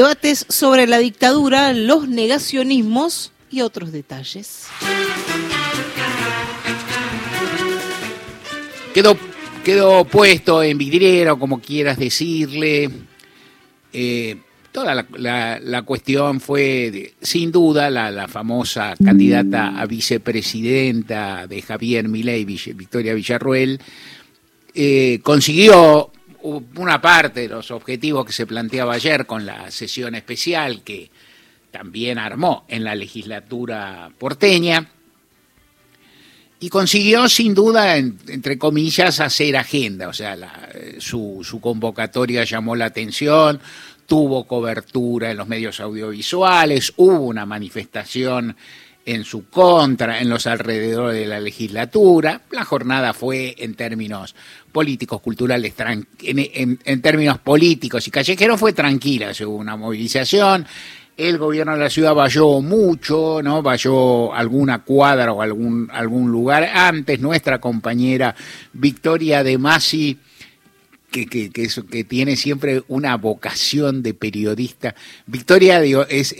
[0.00, 4.64] Debates sobre la dictadura, los negacionismos y otros detalles.
[8.94, 9.14] Quedó,
[9.62, 12.88] quedó puesto en vidriera, como quieras decirle.
[13.92, 14.38] Eh,
[14.72, 23.12] toda la, cuestión fue, sin duda, la, famosa candidata a vicepresidenta de Javier Milei, Victoria
[23.12, 23.78] Villarruel,
[24.74, 26.10] eh, consiguió
[26.42, 31.10] una parte de los objetivos que se planteaba ayer con la sesión especial que
[31.70, 34.88] también armó en la legislatura porteña
[36.62, 40.36] y consiguió sin duda, entre comillas, hacer agenda, o sea,
[40.98, 43.60] su, su convocatoria llamó la atención,
[44.06, 48.56] tuvo cobertura en los medios audiovisuales, hubo una manifestación
[49.14, 52.42] en su contra, en los alrededores de la legislatura.
[52.50, 54.34] La jornada fue en términos
[54.70, 55.74] políticos, culturales,
[56.22, 60.66] en, términos políticos y callejeros fue tranquila, hubo una movilización.
[61.16, 63.62] El gobierno de la ciudad valló mucho, ¿no?
[63.62, 66.64] Valló alguna cuadra o algún, algún lugar.
[66.64, 68.34] Antes, nuestra compañera
[68.72, 70.18] Victoria de Masi
[71.10, 74.94] que, que, que, tiene siempre una vocación de periodista.
[75.26, 76.34] Victoria es,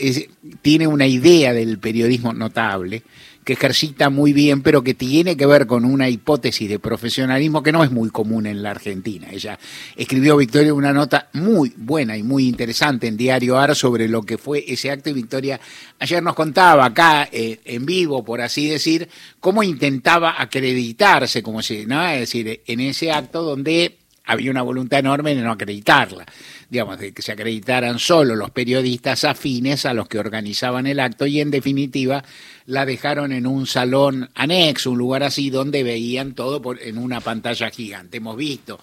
[0.61, 3.03] tiene una idea del periodismo notable,
[3.43, 7.71] que ejercita muy bien, pero que tiene que ver con una hipótesis de profesionalismo que
[7.71, 9.27] no es muy común en la Argentina.
[9.31, 9.57] Ella
[9.95, 14.37] escribió, Victoria, una nota muy buena y muy interesante en Diario AR sobre lo que
[14.37, 15.59] fue ese acto y Victoria
[15.99, 19.07] ayer nos contaba acá eh, en vivo, por así decir,
[19.39, 22.05] cómo intentaba acreditarse, como si, ¿no?
[22.07, 24.00] Es decir, en ese acto donde
[24.31, 26.25] había una voluntad enorme de no acreditarla,
[26.69, 31.25] digamos, de que se acreditaran solo los periodistas afines a los que organizaban el acto
[31.25, 32.23] y en definitiva
[32.65, 37.69] la dejaron en un salón anexo, un lugar así donde veían todo en una pantalla
[37.69, 38.17] gigante.
[38.17, 38.79] Hemos visto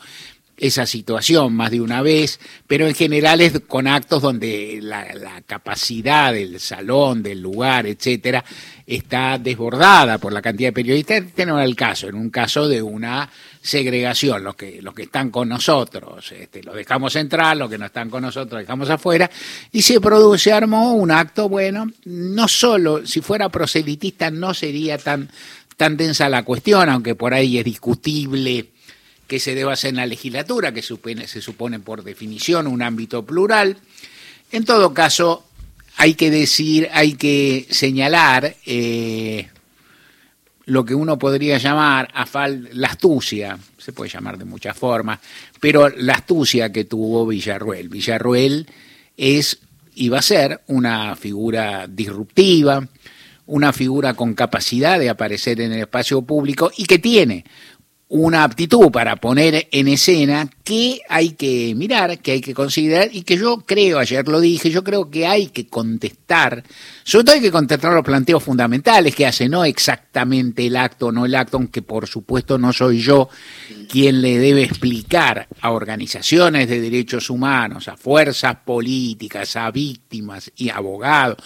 [0.59, 5.07] esa situación más de una vez, pero en general es con actos donde la,
[5.47, 8.45] capacidad del salón, del lugar, etcétera,
[8.87, 11.19] está desbordada por la cantidad de periodistas.
[11.19, 13.31] Este no era el caso, en un caso de una
[13.63, 17.87] segregación, los que, los que están con nosotros, este, los dejamos entrar, los que no
[17.87, 19.31] están con nosotros dejamos afuera,
[19.71, 25.31] y se produce, armó un acto, bueno, no solo, si fuera proselitista no sería tan,
[25.77, 28.73] tan densa la cuestión, aunque por ahí es discutible
[29.29, 33.77] que se deba hacer en la legislatura, que se supone por definición un ámbito plural.
[34.51, 35.45] En todo caso,
[35.99, 39.49] hay que decir, hay que señalar eh,
[40.65, 42.09] lo que uno podría llamar
[42.73, 45.21] la astucia, se puede llamar de muchas formas,
[45.61, 47.91] pero la astucia que tuvo Villarruel.
[47.91, 48.67] Villarruel
[49.17, 49.59] es
[49.95, 52.87] y va a ser una figura disruptiva,
[53.47, 57.45] una figura con capacidad de aparecer en el espacio público y que tiene
[58.11, 63.23] una aptitud para poner en escena que hay que mirar, que hay que considerar y
[63.23, 66.65] que yo creo, ayer lo dije, yo creo que hay que contestar,
[67.05, 71.27] sobre todo hay que contestar los planteos fundamentales que hace, no exactamente el acto, no
[71.27, 73.29] el acto, aunque por supuesto no soy yo
[73.91, 80.71] quien le debe explicar a organizaciones de derechos humanos, a fuerzas políticas, a víctimas y
[80.71, 81.37] abogados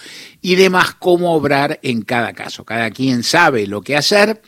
[0.41, 2.63] y demás cómo obrar en cada caso.
[2.63, 4.41] Cada quien sabe lo que hacer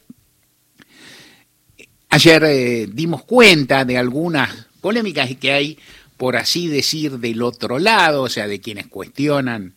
[2.16, 5.78] Ayer eh, dimos cuenta de algunas polémicas que hay,
[6.16, 9.74] por así decir, del otro lado, o sea, de quienes cuestionan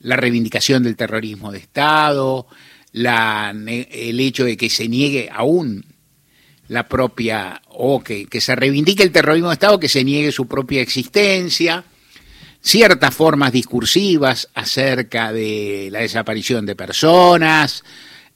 [0.00, 2.48] la reivindicación del terrorismo de Estado,
[2.92, 5.84] el hecho de que se niegue aún
[6.66, 10.48] la propia, o que, que se reivindique el terrorismo de Estado, que se niegue su
[10.48, 11.84] propia existencia,
[12.60, 17.84] ciertas formas discursivas acerca de la desaparición de personas,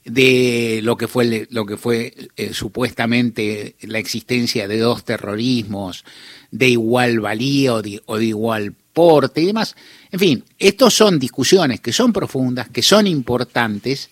[0.08, 6.04] de lo que fue, lo que fue eh, supuestamente la existencia de dos terrorismos
[6.50, 9.76] de igual valía o de, igual porte y demás.
[10.10, 14.08] En fin, estos son discusiones que son profundas, que son importantes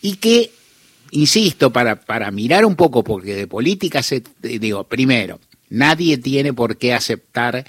[0.00, 0.52] y que,
[1.10, 6.76] insisto, para, para mirar un poco, porque de política se, digo, primero, nadie tiene por
[6.76, 7.64] qué aceptar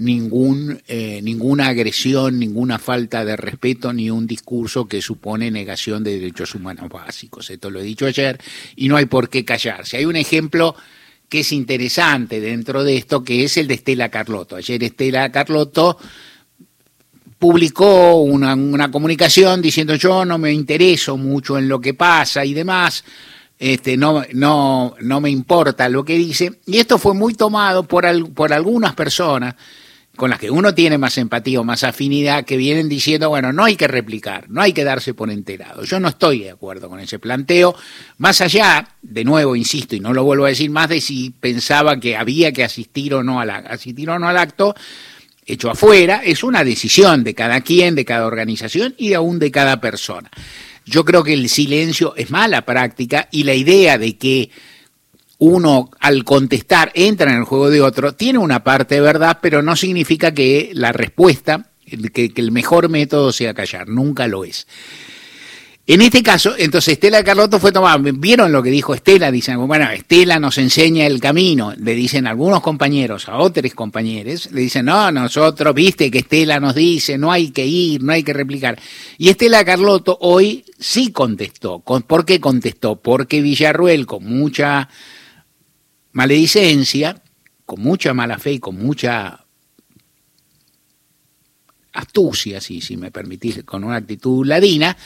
[0.00, 6.18] ningún, eh, ninguna agresión, ninguna falta de respeto, ni un discurso que supone negación de
[6.18, 7.50] derechos humanos básicos.
[7.50, 8.40] Esto lo he dicho ayer
[8.76, 9.98] y no hay por qué callarse.
[9.98, 10.74] Hay un ejemplo
[11.28, 14.56] que es interesante dentro de esto, que es el de Estela Carlotto.
[14.56, 15.98] Ayer Estela Carlotto
[17.38, 22.54] publicó una, una comunicación diciendo yo no me intereso mucho en lo que pasa y
[22.54, 23.04] demás,
[23.58, 26.58] este, no, no, no me importa lo que dice.
[26.64, 29.56] Y esto fue muy tomado por, por algunas personas
[30.20, 33.64] con las que uno tiene más empatía o más afinidad, que vienen diciendo, bueno, no
[33.64, 35.82] hay que replicar, no hay que darse por enterado.
[35.84, 37.74] Yo no estoy de acuerdo con ese planteo,
[38.18, 41.98] más allá, de nuevo, insisto, y no lo vuelvo a decir más, de si pensaba
[41.98, 44.74] que había que asistir o no al, asistir o no al acto,
[45.46, 49.80] hecho afuera, es una decisión de cada quien, de cada organización y aún de cada
[49.80, 50.30] persona.
[50.84, 54.50] Yo creo que el silencio es mala práctica y la idea de que
[55.40, 59.62] uno al contestar entra en el juego de otro tiene una parte de verdad, pero
[59.62, 61.70] no significa que la respuesta,
[62.12, 64.66] que, el mejor método sea callar, nunca lo es.
[65.86, 67.96] En este caso, entonces Estela Carlotto fue tomada.
[67.98, 69.32] ¿Vieron lo que dijo Estela?
[69.32, 71.72] Dicen, bueno, Estela nos enseña el camino.
[71.76, 76.76] Le dicen algunos compañeros a otros compañeros, le dicen, no, nosotros, viste que Estela nos
[76.76, 78.78] dice, no hay que ir, no hay que replicar.
[79.18, 81.80] Y Estela Carlotto hoy sí contestó.
[81.80, 82.96] ¿Por qué contestó?
[82.96, 84.88] Porque Villarruel, con mucha
[86.12, 87.22] maledicencia,
[87.64, 89.44] con mucha mala fe y con mucha
[91.92, 94.96] astucia, si, si me permitís, con una actitud ladina,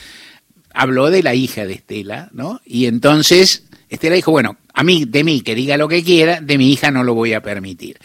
[0.73, 2.61] habló de la hija de Estela, ¿no?
[2.65, 6.57] Y entonces Estela dijo, bueno, a mí, de mí, que diga lo que quiera, de
[6.57, 7.97] mi hija no lo voy a permitir.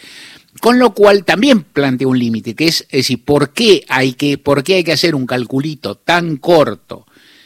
[0.59, 4.37] Con lo cual también plantea un límite, que es, es decir, ¿por qué, hay que,
[4.37, 7.05] ¿por qué hay que hacer un calculito tan corto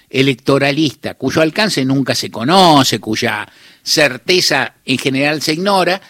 [0.10, 3.48] electoralista, cuyo alcance nunca se conoce, cuya
[3.84, 6.02] certeza en general se ignora,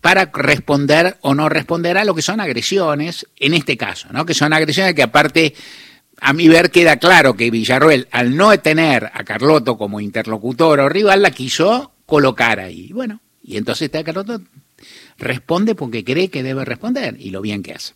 [0.00, 4.26] para responder o no responder a lo que son agresiones, en este caso, ¿no?
[4.26, 5.54] que son agresiones que aparte
[6.20, 10.88] a mi ver queda claro que Villarroel, al no tener a Carlotto como interlocutor o
[10.88, 12.92] rival, la quiso colocar ahí.
[12.92, 14.40] Bueno, y entonces está Carlotto
[15.18, 17.94] responde porque cree que debe responder y lo bien que hace.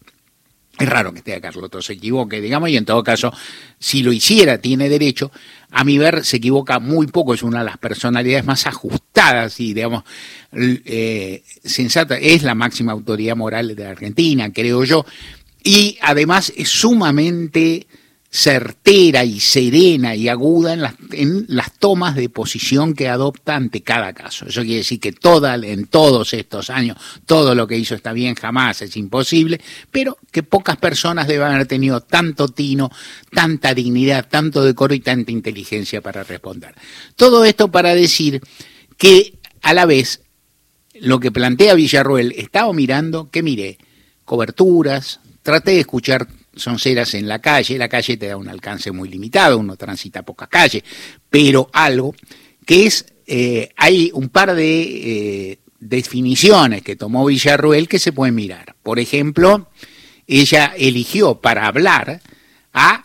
[0.78, 3.32] Es raro que esté Carlotto se equivoque, digamos, y en todo caso,
[3.80, 5.32] si lo hiciera, tiene derecho.
[5.70, 9.75] A mi ver, se equivoca muy poco, es una de las personalidades más ajustadas y,
[9.75, 10.04] digamos,
[10.52, 12.16] eh, sensata.
[12.16, 15.04] Es la máxima autoridad moral de Argentina, creo yo.
[15.64, 17.88] Y además es sumamente
[18.30, 23.82] certera y serena y aguda en las, en las tomas de posición que adopta ante
[23.82, 24.46] cada caso.
[24.46, 28.34] Eso quiere decir que toda, en todos estos años todo lo que hizo está bien,
[28.34, 29.60] jamás es imposible,
[29.90, 32.90] pero que pocas personas deben haber tenido tanto tino,
[33.30, 36.75] tanta dignidad, tanto decoro y tanta inteligencia para responder.
[37.16, 38.42] Todo esto para decir
[38.98, 40.20] que a la vez
[41.00, 43.78] lo que plantea Villarruel, estaba mirando, que mire,
[44.25, 46.28] coberturas, traté de escuchar
[46.58, 50.22] son ceras en la calle, la calle te da un alcance muy limitado, uno transita
[50.22, 50.82] pocas calles,
[51.31, 52.14] pero algo
[52.66, 54.81] que es, eh, hay un par de
[55.52, 58.76] eh, definiciones que tomó Villarruel que se pueden mirar.
[58.82, 59.70] Por ejemplo,
[60.26, 62.20] ella eligió para hablar
[62.72, 63.02] a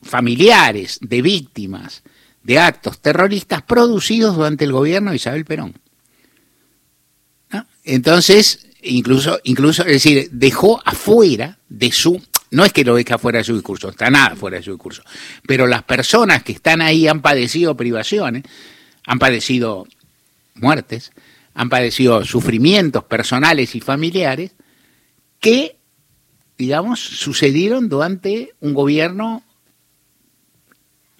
[0.00, 2.02] familiares de víctimas
[2.42, 5.74] de actos terroristas producidos durante el gobierno de Isabel Perón.
[7.84, 13.38] Entonces, incluso, incluso, es decir, dejó afuera de su, no es que lo deje afuera
[13.38, 15.02] de su discurso, está nada fuera de su discurso,
[15.46, 18.44] pero las personas que están ahí han padecido privaciones,
[19.06, 19.86] han padecido
[20.54, 21.12] muertes,
[21.54, 24.52] han padecido sufrimientos personales y familiares
[25.40, 25.76] que,
[26.56, 29.42] digamos, sucedieron durante un gobierno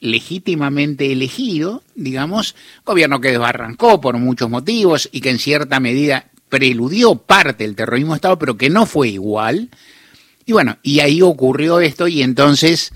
[0.02, 7.14] legítimamente elegido, digamos, gobierno que desbarrancó por muchos motivos y que en cierta medida preludió
[7.14, 9.70] parte del terrorismo de Estado, pero que no fue igual.
[10.44, 12.92] Y bueno, y ahí ocurrió esto y entonces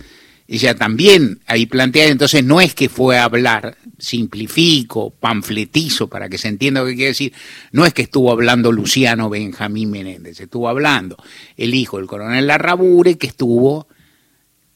[0.47, 6.37] ella también ahí plantea, entonces no es que fue a hablar, simplifico, panfletizo, para que
[6.37, 7.33] se entienda lo que quiere decir,
[7.73, 11.17] no es que estuvo hablando Luciano Benjamín Menéndez, estuvo hablando
[11.57, 13.89] el hijo del coronel Larrabure, que estuvo,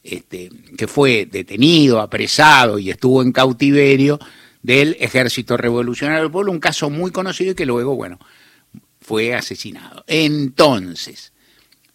[0.02, 4.18] este, que fue detenido, apresado y estuvo en cautiverio
[4.62, 8.18] del Ejército Revolucionario del Pueblo, un caso muy conocido y que luego, bueno,
[9.10, 10.04] fue asesinado.
[10.06, 11.32] Entonces,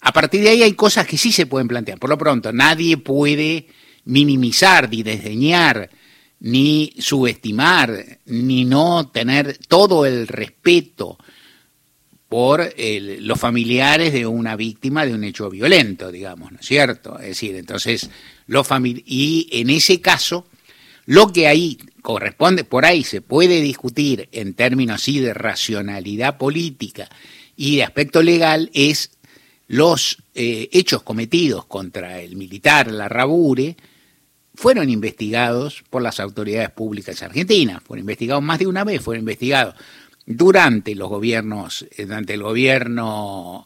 [0.01, 1.97] a partir de ahí hay cosas que sí se pueden plantear.
[1.97, 3.67] Por lo pronto, nadie puede
[4.03, 5.89] minimizar ni desdeñar
[6.41, 11.17] ni subestimar, ni no tener todo el respeto
[12.27, 17.17] por los familiares de una víctima de un hecho violento, digamos, ¿no es cierto?
[17.17, 18.09] Es decir, entonces,
[18.47, 18.67] los
[19.05, 20.49] y en ese caso,
[21.05, 27.09] lo que ahí corresponde, por ahí se puede discutir en términos así de racionalidad política
[27.55, 29.11] y de aspecto legal, es
[29.67, 33.75] los eh, hechos cometidos contra el militar la Rabure
[34.53, 39.75] fueron investigados por las autoridades públicas argentinas, fueron investigados más de una vez, fueron investigados
[40.25, 43.65] durante los gobiernos, eh, durante el gobierno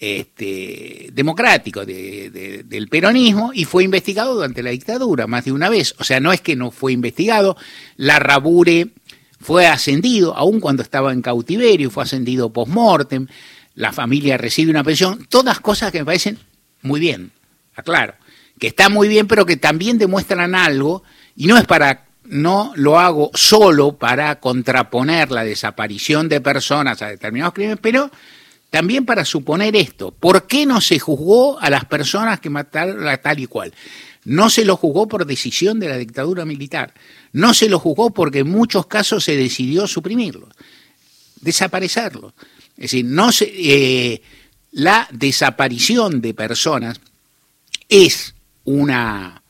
[0.00, 5.94] este, democrático del peronismo y fue investigado durante la dictadura más de una vez.
[5.98, 7.56] O sea, no es que no fue investigado,
[7.96, 8.88] la Rabure
[9.40, 13.26] fue ascendido, aun cuando estaba en cautiverio, fue ascendido post-mortem,
[13.74, 16.38] la familia recibe una pensión, todas cosas que me parecen
[16.82, 17.30] muy bien,
[17.74, 18.14] aclaro,
[18.58, 21.04] que está muy bien, pero que también demuestran algo,
[21.36, 27.08] y no es para, no lo hago solo para contraponer la desaparición de personas a
[27.08, 28.10] determinados crímenes, pero
[28.70, 30.10] también para suponer esto.
[30.10, 33.72] ¿Por qué no se juzgó a las personas que mataron a tal y cual?
[34.24, 36.92] No se lo juzgó por decisión de la dictadura militar.
[37.32, 40.48] No se lo juzgó porque en muchos casos se decidió suprimirlo,
[41.40, 42.34] desaparecerlo.
[42.76, 44.22] Es decir, no se, eh,
[44.72, 47.00] la desaparición de personas
[47.88, 48.34] es
[48.64, 49.42] una,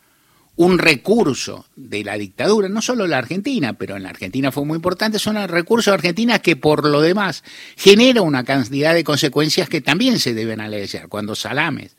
[0.58, 4.74] un recurso de la dictadura, no solo la Argentina, pero en la Argentina fue muy
[4.74, 7.44] importante, son recursos de Argentina que por lo demás
[7.76, 11.06] genera una cantidad de consecuencias que también se deben agradecer.
[11.08, 11.96] Cuando salames,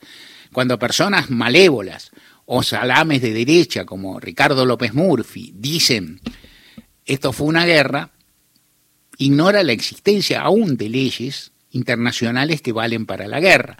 [0.52, 2.10] cuando personas malévolas
[2.44, 6.20] o salames de derecha como Ricardo López Murphy dicen
[7.06, 8.10] esto fue una guerra,
[9.16, 13.78] ignora la existencia aún de leyes internacionales que valen para la guerra.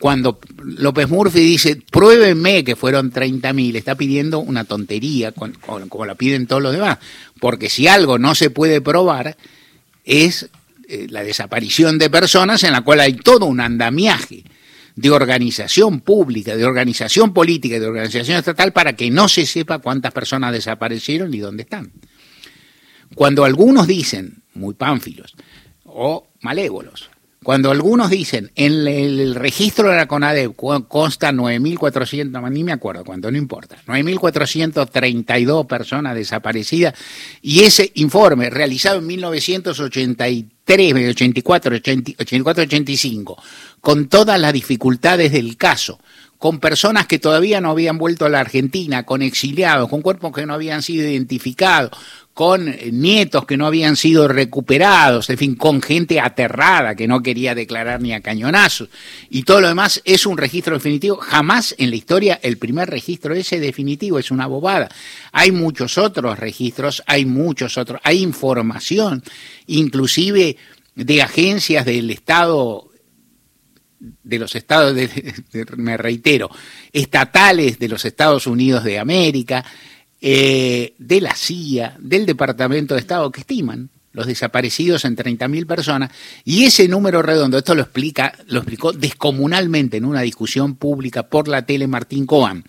[0.00, 6.46] Cuando López Murphy dice, pruébenme que fueron 30.000, está pidiendo una tontería, como la piden
[6.46, 6.96] todos los demás,
[7.38, 9.36] porque si algo no se puede probar
[10.06, 10.48] es
[10.88, 14.42] eh, la desaparición de personas en la cual hay todo un andamiaje
[14.96, 19.80] de organización pública, de organización política y de organización estatal para que no se sepa
[19.80, 21.92] cuántas personas desaparecieron y dónde están.
[23.14, 25.34] Cuando algunos dicen, muy pánfilos
[25.84, 27.10] o malévolos,
[27.42, 33.30] cuando algunos dicen, en el registro de la CONADEP consta 9.400, ni me acuerdo cuánto,
[33.30, 36.92] no importa, 9.432 personas desaparecidas,
[37.40, 43.42] y ese informe realizado en 1983, 84, 84, 85,
[43.80, 45.98] con todas las dificultades del caso,
[46.36, 50.46] con personas que todavía no habían vuelto a la Argentina, con exiliados, con cuerpos que
[50.46, 51.90] no habían sido identificados,
[52.34, 57.54] con nietos que no habían sido recuperados, en fin, con gente aterrada que no quería
[57.54, 58.88] declarar ni a cañonazos.
[59.28, 61.16] Y todo lo demás es un registro definitivo.
[61.16, 64.88] Jamás en la historia el primer registro ese definitivo es una bobada.
[65.32, 69.22] Hay muchos otros registros, hay muchos otros, hay información,
[69.66, 70.56] inclusive
[70.94, 72.90] de agencias del Estado
[74.00, 74.96] de los estados,
[75.76, 76.50] me reitero,
[76.90, 79.62] estatales de los Estados Unidos de América,
[80.20, 86.10] eh, de la CIA, del Departamento de Estado, que estiman los desaparecidos en 30.000 personas,
[86.44, 91.46] y ese número redondo, esto lo explica, lo explicó descomunalmente en una discusión pública por
[91.46, 92.64] la tele Martín Coan.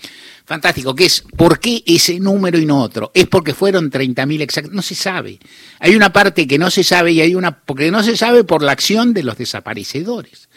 [0.45, 3.11] Fantástico, que es, ¿por qué ese número y no otro?
[3.15, 5.39] Es porque fueron 30.000 exactos, no se sabe.
[5.79, 8.61] Hay una parte que no se sabe y hay una, porque no se sabe por
[8.61, 10.49] la acción de los desaparecedores,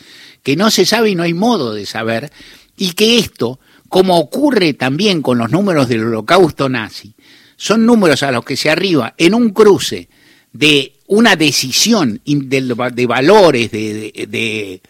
[0.42, 2.30] que no se sabe y no hay modo de saber,
[2.76, 3.58] y que esto
[3.94, 7.14] como ocurre también con los números del holocausto nazi,
[7.56, 10.08] son números a los que se arriba en un cruce
[10.52, 14.80] de una decisión de, valores, de,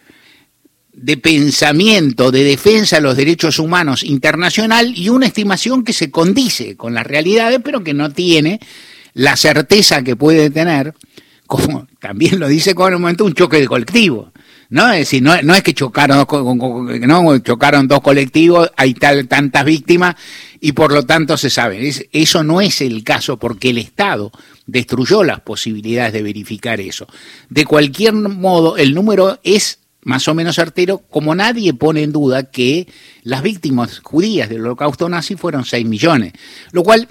[0.91, 6.75] de, pensamiento, de defensa de los derechos humanos internacional y una estimación que se condice
[6.75, 8.59] con las realidades, pero que no tiene
[9.13, 10.95] la certeza que puede tener,
[11.45, 14.31] como también lo dice con el momento, un choque de colectivo.
[14.69, 14.91] ¿No?
[14.91, 16.25] Es decir, no, es que chocaron,
[17.01, 20.15] no, chocaron dos colectivos, hay tal, tantas víctimas
[20.59, 21.91] y por lo tanto se sabe.
[22.11, 24.31] eso no es el caso porque el Estado
[24.65, 27.07] destruyó las posibilidades de verificar eso.
[27.49, 32.51] De cualquier modo, el número es más o menos certero, como nadie pone en duda
[32.51, 32.87] que
[33.23, 36.33] las víctimas judías del holocausto nazi fueron 6 millones,
[36.71, 37.07] lo cual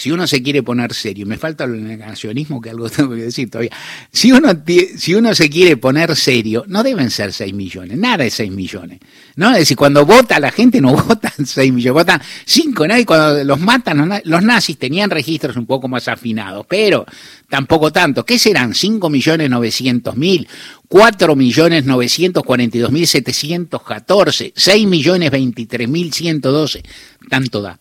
[0.00, 3.50] si uno se quiere poner serio, me falta el negacionismo que algo tengo que decir
[3.50, 3.70] todavía,
[4.10, 4.48] si uno,
[4.96, 8.98] si uno se quiere poner serio, no deben ser 6 millones, nada de 6 millones.
[9.36, 9.52] ¿no?
[9.52, 12.98] Es decir, cuando vota la gente no votan 6 millones, votan 5, ¿no?
[12.98, 17.04] Y cuando los matan, los nazis tenían registros un poco más afinados, pero
[17.48, 18.24] tampoco tanto.
[18.24, 18.74] ¿Qué serán?
[18.74, 20.48] 5 millones 900 mil,
[20.88, 26.82] 4 millones 942 mil 714, 6 millones 23 mil 112,
[27.28, 27.78] tanto da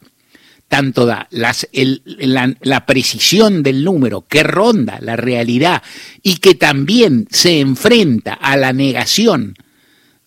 [0.69, 5.81] tanto da las, la, la, precisión del número que ronda la realidad
[6.21, 9.55] y que también se enfrenta a la negación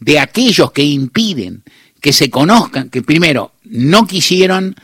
[0.01, 1.63] de aquellos que impiden
[2.01, 4.75] que se conozcan, que primero no quisieron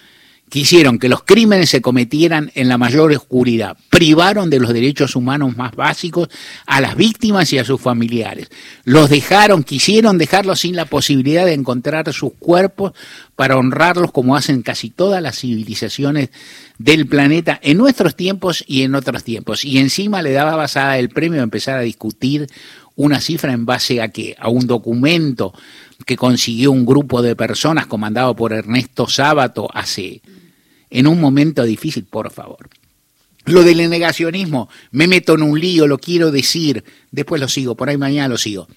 [0.48, 5.56] quisieron que los crímenes se cometieran en la mayor oscuridad, privaron de los derechos humanos
[5.56, 6.28] más básicos
[6.66, 8.48] a las víctimas y a sus familiares,
[8.84, 12.92] los dejaron, quisieron dejarlos sin la posibilidad de encontrar sus cuerpos
[13.36, 16.30] para honrarlos como hacen casi todas las civilizaciones
[16.78, 19.64] del planeta en nuestros tiempos y en otros tiempos.
[19.64, 22.48] Y encima le daba basada el premio a empezar a discutir
[22.96, 25.54] una cifra en base a que a un documento
[26.06, 30.22] que consiguió un grupo de personas comandado por Ernesto Sábato hace
[30.90, 32.68] en un momento difícil, por favor.
[33.44, 37.88] Lo del negacionismo, me meto en un lío, lo quiero decir, después lo sigo, por
[37.88, 38.68] ahí mañana lo sigo.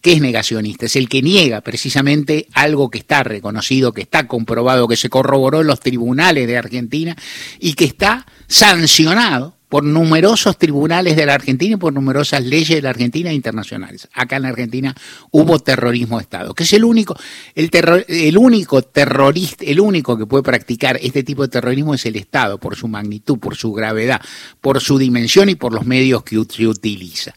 [0.00, 0.86] ¿Qué es negacionista?
[0.86, 5.60] Es el que niega precisamente algo que está reconocido, que está comprobado, que se corroboró
[5.60, 7.16] en los tribunales de Argentina
[7.58, 12.82] y que está sancionado por numerosos tribunales de la Argentina y por numerosas leyes de
[12.82, 14.08] la Argentina internacionales.
[14.12, 14.94] Acá en la Argentina
[15.30, 17.16] hubo terrorismo de Estado, que es el único,
[17.54, 17.70] el,
[18.08, 22.58] el único terrorista, el único que puede practicar este tipo de terrorismo es el Estado,
[22.58, 24.20] por su magnitud, por su gravedad,
[24.60, 27.32] por su dimensión y por los medios que se utiliza.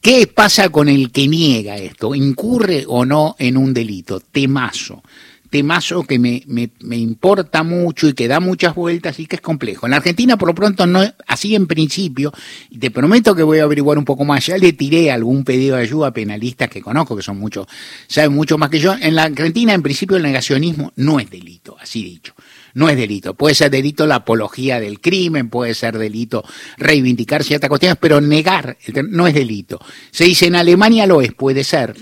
[0.00, 2.14] ¿Qué pasa con el que niega esto?
[2.14, 4.18] ¿Incurre o no en un delito?
[4.18, 5.02] Temazo
[5.50, 9.42] temazo que me, me, me, importa mucho y que da muchas vueltas y que es
[9.42, 9.86] complejo.
[9.86, 12.32] En la Argentina, por lo pronto, no así en principio,
[12.70, 14.46] y te prometo que voy a averiguar un poco más.
[14.46, 17.66] Ya le tiré algún pedido de ayuda a penalistas que conozco, que son muchos,
[18.06, 18.94] saben mucho más que yo.
[18.94, 22.32] En la Argentina, en principio, el negacionismo no es delito, así dicho.
[22.72, 23.34] No es delito.
[23.34, 26.44] Puede ser delito la apología del crimen, puede ser delito
[26.78, 28.78] reivindicar ciertas cuestiones, pero negar
[29.08, 29.80] no es delito.
[30.12, 31.96] Se dice en Alemania lo es, puede ser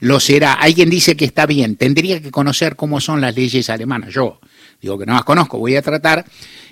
[0.00, 0.54] lo será.
[0.54, 4.12] Alguien dice que está bien, tendría que conocer cómo son las leyes alemanas.
[4.12, 4.40] Yo
[4.80, 6.24] digo que no las conozco, voy a tratar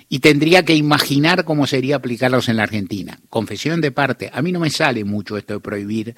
[0.09, 3.19] y tendría que imaginar cómo sería aplicarlos en la Argentina.
[3.29, 6.13] Confesión de parte, a mí no me sale mucho esto de prohibir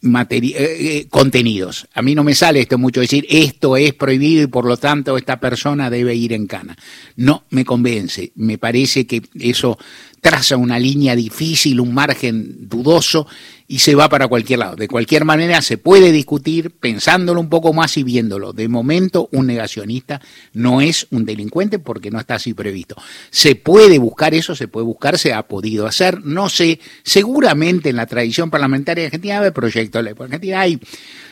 [0.00, 1.88] eh, eh, contenidos.
[1.92, 5.16] A mí no me sale esto mucho decir esto es prohibido y por lo tanto
[5.16, 6.76] esta persona debe ir en cana.
[7.16, 8.30] No me convence.
[8.36, 9.76] Me parece que eso
[10.20, 13.26] traza una línea difícil, un margen dudoso
[13.66, 14.76] y se va para cualquier lado.
[14.76, 18.52] De cualquier manera se puede discutir pensándolo un poco más y viéndolo.
[18.52, 20.20] De momento un negacionista
[20.54, 22.96] no es un delincuente porque no está así previsto.
[23.30, 26.24] Se puede buscar eso, se puede buscar, se ha podido hacer.
[26.24, 30.14] No sé, seguramente en la tradición parlamentaria argentina hay proyectos de ley.
[30.18, 30.80] Argentina hay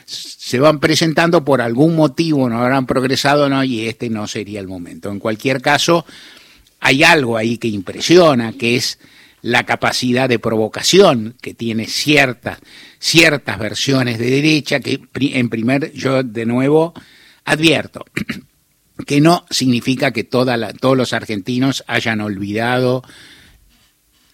[0.06, 4.68] se van presentando por algún motivo, no habrán progresado, no, y este no sería el
[4.68, 5.10] momento.
[5.10, 6.06] En cualquier caso,
[6.80, 8.98] hay algo ahí que impresiona, que es
[9.42, 12.58] la capacidad de provocación que tiene ciertas,
[12.98, 16.94] ciertas versiones de derecha, que en primer, yo de nuevo
[17.44, 18.04] advierto,
[19.06, 23.02] que no significa que todos los argentinos hayan olvidado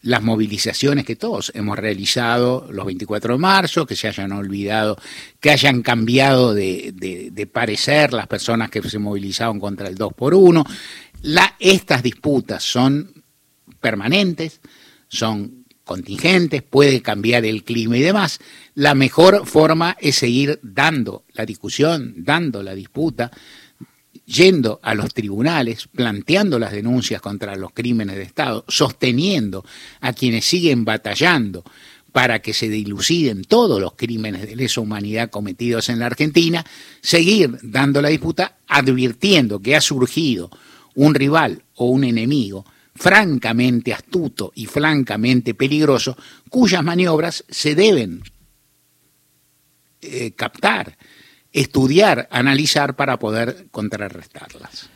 [0.00, 4.96] las movilizaciones que todos hemos realizado los 24 de marzo, que se hayan olvidado,
[5.40, 6.90] que hayan cambiado de,
[7.32, 10.64] de parecer las personas que se movilizaron contra el 2 por 1
[11.58, 13.24] estas disputas son
[13.80, 14.60] permanentes,
[15.08, 18.40] son contingentes, puede cambiar el clima y demás.
[18.74, 23.30] La mejor forma es seguir dando la discusión, dando la disputa,
[24.24, 29.64] yendo a los tribunales, planteando las denuncias contra los crímenes de Estado, sosteniendo
[30.00, 31.64] a quienes siguen batallando
[32.12, 36.64] para que se diluciden todos los crímenes de lesa humanidad cometidos en la Argentina,
[37.00, 40.50] seguir dando la disputa, advirtiendo que ha surgido
[40.94, 46.16] un rival o un enemigo francamente astuto y francamente peligroso,
[46.50, 48.22] cuyas maniobras se deben
[50.02, 50.98] eh, captar,
[51.52, 54.90] estudiar, analizar para poder contrarrestarlas.